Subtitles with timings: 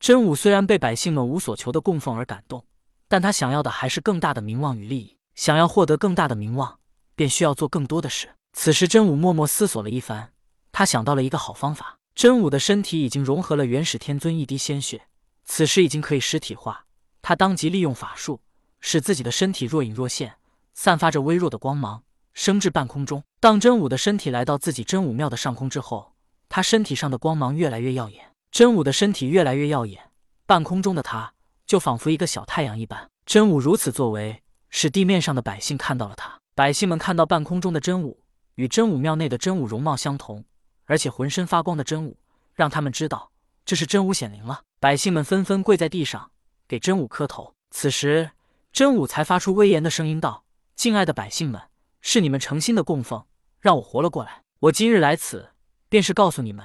[0.00, 2.64] 真武虽然被百姓们无所求的供奉而感动，
[3.06, 5.18] 但他想要的还是更大的名望与利益。
[5.34, 6.78] 想要获得更大的名望，
[7.14, 8.30] 便需要做更多的事。
[8.54, 10.32] 此时，真武默默思索了一番，
[10.72, 11.98] 他想到了一个好方法。
[12.14, 15.02] 真武的身体已经融合了元始天尊一滴鲜血，
[15.44, 16.86] 此时已经可以实体化。
[17.20, 18.40] 他当即利用法术，
[18.80, 20.36] 使自己的身体若隐若现，
[20.72, 23.22] 散发着微弱的光芒，升至半空中。
[23.38, 26.14] 当真武的身体来到自己真武庙的上空之后，
[26.48, 28.32] 他身体上的光芒越来越耀眼。
[28.50, 30.10] 真武的身体越来越耀眼，
[30.46, 31.34] 半空中的他
[31.66, 33.08] 就仿佛一个小太阳一般。
[33.24, 34.42] 真武如此作为。
[34.72, 36.38] 使地面上的百姓看到了他。
[36.54, 38.22] 百姓们看到半空中的真武
[38.54, 40.44] 与真武庙内的真武容貌相同，
[40.84, 42.16] 而且浑身发光的真武，
[42.54, 43.32] 让他们知道
[43.64, 44.62] 这是真武显灵了。
[44.78, 46.30] 百姓们纷纷跪在地上
[46.68, 47.52] 给真武磕头。
[47.72, 48.30] 此时，
[48.72, 50.44] 真武才发出威严的声音道
[50.76, 51.60] ：“敬爱的百姓们，
[52.00, 53.24] 是你们诚心的供奉，
[53.58, 54.42] 让我活了过来。
[54.60, 55.50] 我今日来此，
[55.88, 56.64] 便是告诉你们，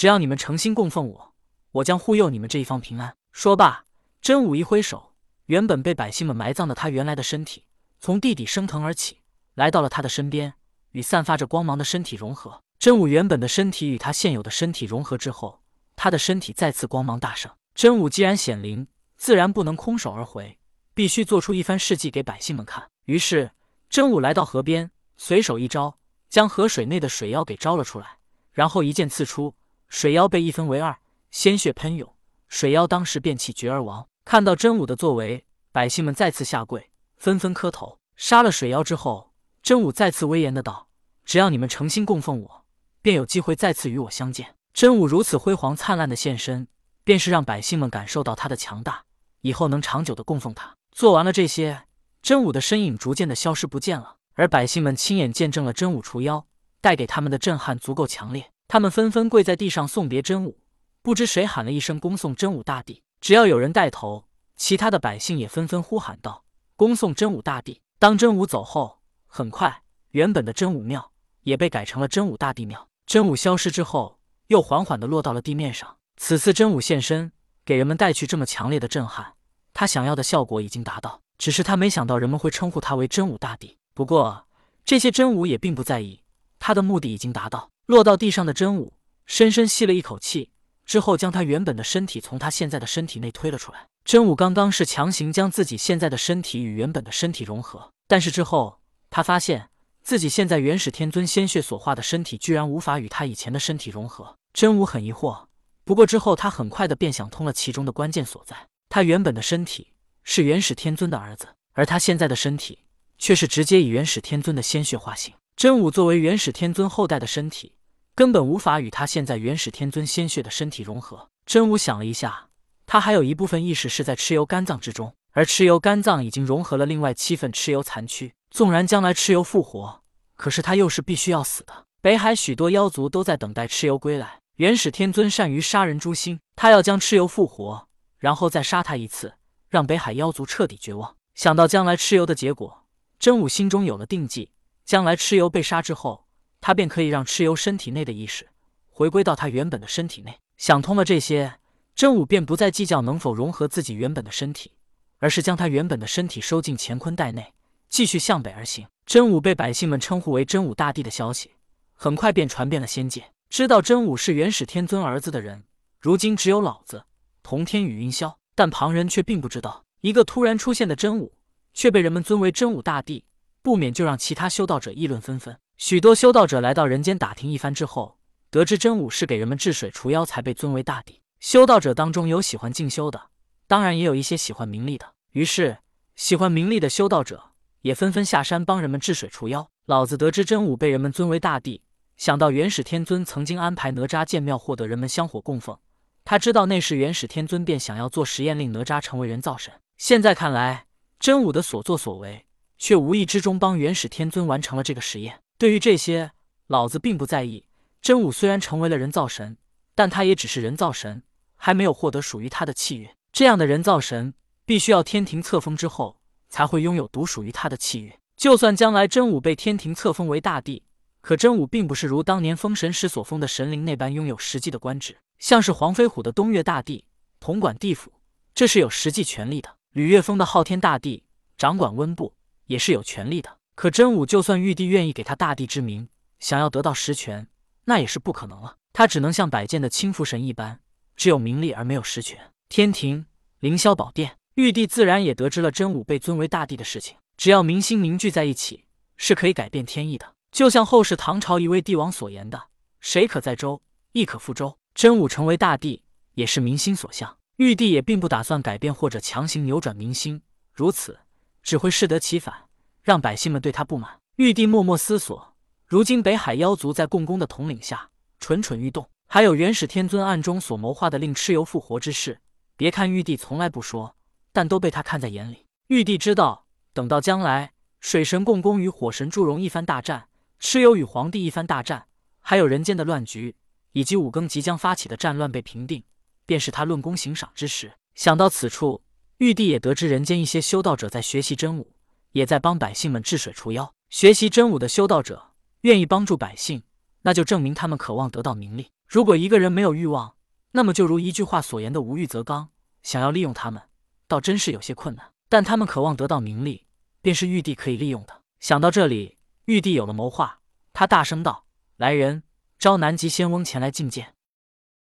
[0.00, 1.34] 只要你们诚心供奉我，
[1.72, 3.84] 我将护佑你们这一方平安。”说罢，
[4.22, 5.12] 真武一挥手。
[5.44, 7.64] 原本被百姓们埋葬的他原来的身体，
[8.00, 9.18] 从地底升腾而起，
[9.52, 10.54] 来到了他的身边，
[10.92, 12.62] 与散发着光芒的身体融合。
[12.78, 15.60] 真武原本的身体与他现有的身体融合之后，
[15.96, 17.52] 他的身体再次光芒大盛。
[17.74, 18.86] 真武既然显灵，
[19.18, 20.58] 自然不能空手而回，
[20.94, 22.88] 必须做出一番事迹给百姓们看。
[23.04, 23.50] 于是，
[23.90, 25.98] 真武来到河边，随手一招，
[26.30, 28.16] 将河水内的水妖给招了出来，
[28.54, 29.54] 然后一剑刺出，
[29.90, 30.96] 水妖被一分为二，
[31.32, 32.14] 鲜血喷涌，
[32.46, 34.06] 水妖当时便气绝而亡。
[34.24, 37.98] 看到真武的作为，百姓们再次下跪，纷纷磕头。
[38.14, 39.32] 杀了水妖之后，
[39.64, 40.86] 真武再次威严的道
[41.26, 42.64] ：“只要你们诚心供奉我，
[43.02, 46.68] 便有机会再次与我相见。”真武如此辉煌灿烂的现身，
[47.02, 49.02] 便是让百姓们感受到他的强大，
[49.40, 50.72] 以后能长久的供奉他。
[50.92, 51.86] 做完了这些，
[52.22, 54.18] 真武的身影逐渐的消失不见了。
[54.34, 56.46] 而百姓们亲眼见证了真武除妖，
[56.80, 60.60] 带给他们的震撼足够强烈，他们纷纷跪在地上送别真武。
[61.02, 63.02] 不知谁喊了一声“恭送真武大帝”。
[63.20, 64.26] 只要有人带头，
[64.56, 66.44] 其他的百姓也纷纷呼喊道
[66.76, 71.10] ：“恭送真武大帝！”当真武走后，很快，原本的真武庙
[71.42, 72.86] 也被改成了真武大帝庙。
[73.06, 75.96] 真武消失之后，又缓缓地落到了地面上。
[76.16, 77.32] 此次真武现身，
[77.64, 79.34] 给人们带去这么强烈的震撼，
[79.74, 81.20] 他想要的效果已经达到。
[81.38, 83.78] 只是他没想到人们会称呼他为真武大帝。
[83.94, 84.46] 不过，
[84.84, 86.22] 这些真武也并不在意，
[86.60, 87.72] 他的目的已经达到。
[87.90, 88.92] 落到地上的真武
[89.26, 90.52] 深深吸了一口气。
[90.86, 93.88] 之后，将他原本的身体从他现在的身体内推了出来。
[94.04, 98.78] 真武刚刚是强行将自己现在的身体与原本的身体融合，但是之后
[99.10, 99.70] 他发现
[100.04, 104.36] 自己现在元始天尊鲜血所化的身体居然无法与他以前的身体融合。
[104.54, 105.46] 真武很疑惑，
[105.82, 108.68] 不过之后他很快的便想通了其中的关键所在。
[108.88, 109.88] 他原本的身体
[110.22, 112.84] 是元始天尊的儿子，而他现在的身体
[113.18, 115.34] 却是直接以元始天尊的鲜血化形。
[115.56, 117.74] 真武作为元始天尊后代的身体。
[118.20, 121.30] 根本无法与他现在元始天尊鲜血的身体融合。
[121.46, 122.50] 真武想了一下，
[122.84, 128.34] 他还有一部分意识是在蚩尤肝脏之中，而蚩尤肝脏已经融合了另外七份蚩尤残躯。
[128.50, 130.02] 纵然将来蚩尤复活，
[130.36, 131.86] 可是他又是必须要死的。
[132.02, 134.40] 北海许多妖族都在等待蚩尤归来。
[134.56, 137.88] 元始天尊善于杀人诛心，他要将蚩尤复活，
[138.18, 139.32] 然后再杀他一次，
[139.70, 141.16] 让北海妖族彻底绝望。
[141.34, 142.84] 想到将来蚩尤的结果，
[143.18, 144.50] 真武心中有了定计。
[144.84, 146.26] 将来蚩尤被杀之后。
[146.60, 148.48] 他便可以让蚩尤身体内的意识
[148.88, 150.38] 回归到他原本的身体内。
[150.56, 151.58] 想通了这些，
[151.94, 154.72] 真武便不再计较能否融合自己原本的身体，
[155.18, 157.54] 而是将他原本的身体收进乾坤袋内，
[157.88, 158.86] 继续向北而行。
[159.06, 161.50] 真武被百姓们称呼为真武大帝的消息，
[161.94, 163.24] 很快便传遍了仙界。
[163.48, 165.64] 知道真武是元始天尊儿子的人，
[165.98, 167.04] 如今只有老子、
[167.42, 171.32] 同天与云霄，但旁人却并不知道，一个突然出现的真武，
[171.72, 173.24] 却被人们尊为真武大帝，
[173.62, 175.58] 不免就让其他修道者议论纷纷。
[175.82, 178.18] 许多修道者来到人间打听一番之后，
[178.50, 181.22] 得知真武是给人们治水除妖才被尊为大帝。
[181.40, 183.28] 修道者当中有喜欢静修的，
[183.66, 185.14] 当然也有一些喜欢名利的。
[185.32, 185.78] 于是，
[186.14, 189.70] 喜欢名利的修道者也纷纷下山帮人们治水除妖。
[189.86, 191.80] 老子得知真武被人们尊为大帝，
[192.18, 195.78] 想到元始天尊曾经安排哪吒建庙获得人们香火供奉，
[196.26, 199.72] 他知道那时元始天尊便想要做实验，令哪吒成为人造神。
[199.96, 200.84] 现在看来，
[201.18, 202.44] 真武的所作所为
[202.76, 205.40] 却无意之中帮元始天尊完成了这个实验。
[205.60, 206.30] 对于这些，
[206.68, 207.66] 老子并不在意。
[208.00, 209.58] 真武虽然成为了人造神，
[209.94, 211.22] 但他也只是人造神，
[211.54, 213.06] 还没有获得属于他的气运。
[213.30, 214.32] 这样的人造神，
[214.64, 216.16] 必须要天庭册封之后，
[216.48, 218.10] 才会拥有独属于他的气运。
[218.38, 220.82] 就算将来真武被天庭册封为大帝，
[221.20, 225.18] 可真武并不是如当年封神时所封的神灵那般拥有实际的官职。
[225.38, 227.04] 像是黄飞虎的东岳大帝，
[227.38, 228.10] 统管地府，
[228.54, 231.22] 这是有实际权力的；吕岳峰的昊天大帝，
[231.58, 232.32] 掌管温部，
[232.64, 233.59] 也是有权力的。
[233.80, 236.06] 可真武就算玉帝愿意给他大帝之名，
[236.38, 237.48] 想要得到实权，
[237.86, 238.76] 那也是不可能了。
[238.92, 240.80] 他只能像百剑的青福神一般，
[241.16, 242.52] 只有名利而没有实权。
[242.68, 243.24] 天庭
[243.60, 247.16] 凌霄宝殿，玉帝自然也得知了真武被尊为大帝的事情。
[247.38, 248.84] 只要民心凝聚在一起，
[249.16, 250.34] 是可以改变天意的。
[250.52, 252.62] 就像后世唐朝一位帝王所言的
[253.00, 253.80] ：“谁可载舟，
[254.12, 256.02] 亦可覆舟。”真武成为大帝，
[256.34, 257.38] 也是民心所向。
[257.56, 260.42] 玉帝也并不打算改变或者强行扭转民心，
[260.74, 261.20] 如此
[261.62, 262.66] 只会适得其反，
[263.10, 264.20] 让百姓们对他不满。
[264.36, 268.08] 玉帝默默思索，如今北海妖族在共工的统领下
[268.38, 272.38] 蠢蠢欲动，还有元始天尊暗中所谋划的令蚩尤复活之事。
[272.76, 274.14] 别看玉帝从来不说，
[274.52, 275.66] 但都被他看在眼里。
[275.88, 276.66] 玉帝知道。
[276.92, 280.28] 等到将来，水神共工与火神祝融一番大战，
[280.60, 282.06] 蚩尤与皇帝一番大战，
[282.40, 283.56] 还有人间的乱局，
[283.90, 286.04] 以及五更即将发起的战乱被平定，
[286.46, 287.92] 便是他论功行赏之时。
[288.14, 289.02] 想到此处，
[289.38, 291.92] 玉帝也得知人间一些修道者在学习真武，
[292.32, 293.92] 也在帮百姓们治水除妖。
[294.08, 296.82] 学习真武的修道者愿意帮助百姓，
[297.22, 298.90] 那就证明他们渴望得到名利。
[299.06, 300.34] 如果一个人没有欲望，
[300.72, 302.70] 那么就如一句话所言的“无欲则刚”，
[303.02, 303.82] 想要利用他们，
[304.26, 305.32] 倒真是有些困难。
[305.48, 306.86] 但他们渴望得到名利，
[307.20, 308.42] 便是玉帝可以利用的。
[308.60, 310.60] 想到这里，玉帝有了谋划，
[310.92, 311.66] 他大声道
[311.98, 312.44] ：“来人，
[312.78, 314.34] 召南极仙翁前来觐见。”